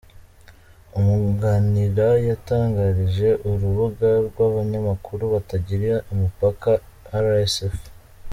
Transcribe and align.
Umwunganira 0.97 2.07
yatangarije 2.27 3.29
urubuga 3.49 4.09
rw’abanyamakuru 4.27 5.23
batagira 5.33 5.95
umupaka, 6.13 6.71
rsf. 7.25 7.77